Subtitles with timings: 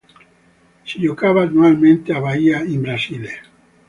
[0.83, 3.33] Si giocava annualmente a Bahia in Brasile.